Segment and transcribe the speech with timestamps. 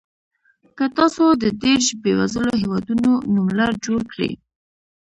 [0.77, 4.31] که تاسو د دېرش بېوزلو هېوادونو نوملړ جوړ کړئ.